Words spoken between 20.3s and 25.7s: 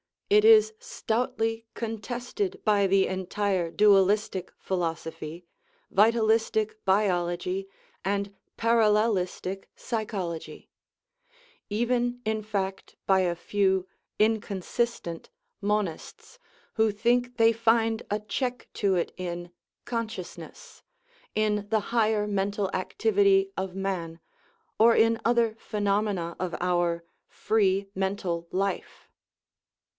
ness," in the higher mental activity of man, or in other